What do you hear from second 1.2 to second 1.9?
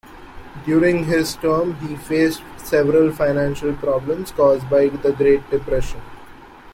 term,